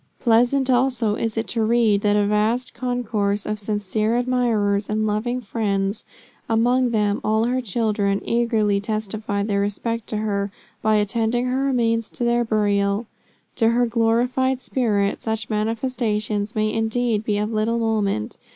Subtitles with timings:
[0.19, 5.41] Pleasant also is it to read that a vast concourse of sincere admirers and loving
[5.41, 6.05] friends,
[6.49, 10.51] and among them all her children, eagerly testified their respect to her,
[10.81, 13.05] by attending her remains to their burial.
[13.57, 18.39] To her glorified spirit such manifestations may indeed be of little moment.